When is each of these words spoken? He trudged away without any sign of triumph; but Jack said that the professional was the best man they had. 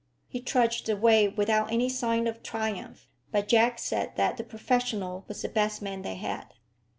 He 0.27 0.41
trudged 0.41 0.89
away 0.89 1.27
without 1.27 1.71
any 1.71 1.87
sign 1.87 2.25
of 2.25 2.41
triumph; 2.41 3.07
but 3.31 3.47
Jack 3.47 3.77
said 3.77 4.13
that 4.15 4.37
the 4.37 4.43
professional 4.43 5.25
was 5.27 5.43
the 5.43 5.47
best 5.47 5.79
man 5.79 6.01
they 6.01 6.15
had. 6.15 6.55